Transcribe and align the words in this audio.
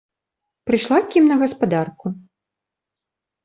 Прыйшла 0.69 0.97
к 1.11 1.19
ім 1.21 1.29
на 1.33 1.37
гаспадарку. 1.43 2.15